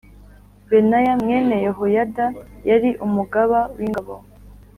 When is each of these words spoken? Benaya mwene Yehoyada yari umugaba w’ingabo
Benaya 0.69 1.13
mwene 1.21 1.55
Yehoyada 1.65 2.25
yari 2.69 2.89
umugaba 3.05 3.59
w’ingabo 3.77 4.13